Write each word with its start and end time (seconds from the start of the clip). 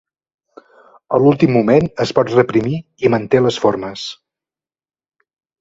A 1.17 1.19
l'últim 1.23 1.53
moment 1.57 1.85
es 2.07 2.15
pot 2.21 2.33
reprimir 2.37 2.81
i 3.05 3.13
manté 3.17 3.45
les 3.47 3.63
formes. 3.67 4.11